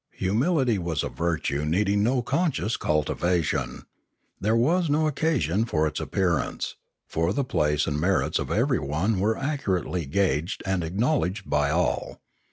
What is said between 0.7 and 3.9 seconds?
was a virtue needing no conscious cultivation;